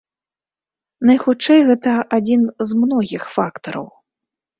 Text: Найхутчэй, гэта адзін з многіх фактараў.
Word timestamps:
Найхутчэй, 1.09 1.61
гэта 1.67 1.93
адзін 2.17 2.41
з 2.71 2.79
многіх 2.85 3.27
фактараў. 3.35 3.85